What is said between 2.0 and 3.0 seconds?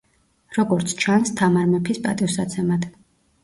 პატივსაცემად.